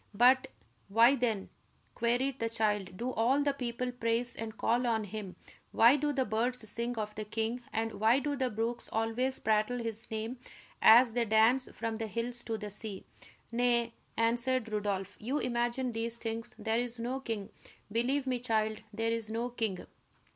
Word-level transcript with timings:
"But 0.15 0.47
why, 0.87 1.15
then," 1.15 1.49
queried 1.93 2.39
the 2.39 2.49
child, 2.49 2.97
"do 2.97 3.11
all 3.11 3.43
the 3.43 3.53
people 3.53 3.91
praise 3.91 4.35
and 4.35 4.57
call 4.57 4.87
on 4.87 5.03
him; 5.03 5.35
why 5.73 5.95
do 5.95 6.11
the 6.11 6.25
birds 6.25 6.67
sing 6.67 6.97
of 6.97 7.13
the 7.13 7.23
king; 7.23 7.61
and 7.71 7.93
why 7.99 8.17
do 8.17 8.35
the 8.35 8.49
brooks 8.49 8.89
always 8.91 9.37
prattle 9.37 9.77
his 9.77 10.09
name, 10.09 10.39
as 10.81 11.13
they 11.13 11.23
dance 11.25 11.69
from 11.75 11.97
the 11.97 12.07
hills 12.07 12.43
to 12.45 12.57
the 12.57 12.71
sea?" 12.71 13.05
"Nay," 13.51 13.93
answered 14.17 14.71
Rodolph, 14.71 15.17
"you 15.19 15.37
imagine 15.37 15.91
these 15.91 16.17
things; 16.17 16.55
there 16.57 16.79
is 16.79 16.97
no 16.97 17.19
king. 17.19 17.51
Believe 17.91 18.25
me, 18.25 18.39
child, 18.39 18.81
there 18.91 19.11
is 19.11 19.29
no 19.29 19.49
king." 19.49 19.85